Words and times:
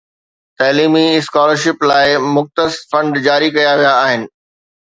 تعليمي 0.59 1.03
scholar 1.17 1.55
ship 1.63 1.77
لاءِ 1.89 2.09
مختص 2.35 2.73
فنڊ 2.91 3.11
جاري 3.27 3.49
ڪيا 3.55 3.73
ويا 3.79 3.93
آهن. 4.07 4.21